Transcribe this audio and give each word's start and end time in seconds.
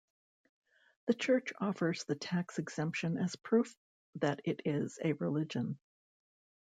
The 1.05 1.13
Church 1.13 1.53
offers 1.59 2.05
the 2.05 2.15
tax 2.15 2.57
exemption 2.57 3.19
as 3.19 3.35
proof 3.35 3.77
that 4.15 4.41
it 4.45 4.63
is 4.65 4.97
a 5.03 5.13
religion. 5.13 5.77